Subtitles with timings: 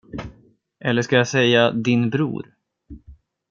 [0.79, 2.55] Eller ska jag säga "din bror"?